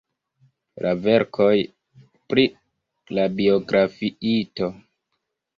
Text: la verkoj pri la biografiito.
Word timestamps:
la 0.85 0.93
verkoj 1.01 1.49
pri 2.33 2.47
la 3.19 3.27
biografiito. 3.41 4.73